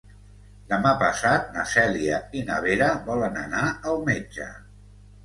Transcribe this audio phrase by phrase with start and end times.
[0.69, 3.63] Demà passat na Cèlia i na Vera volen anar
[3.93, 4.49] al metge.